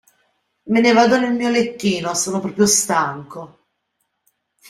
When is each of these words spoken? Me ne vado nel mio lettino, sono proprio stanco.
Me 0.71 0.79
ne 0.81 0.93
vado 0.93 1.19
nel 1.19 1.33
mio 1.33 1.51
lettino, 1.51 2.15
sono 2.15 2.39
proprio 2.39 2.65
stanco. 2.65 3.65